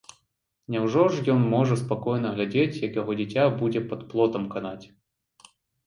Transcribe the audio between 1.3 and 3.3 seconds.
ён можа спакойна глядзець, як яго